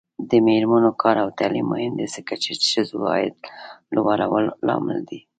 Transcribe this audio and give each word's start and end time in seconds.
د 0.29 0.31
میرمنو 0.45 0.91
کار 1.01 1.15
او 1.23 1.29
تعلیم 1.39 1.65
مهم 1.73 1.93
دی 1.99 2.07
ځکه 2.15 2.33
چې 2.43 2.51
ښځو 2.71 2.97
عاید 3.11 3.35
لوړولو 3.93 4.51
لامل 4.67 4.99
دی. 5.09 5.19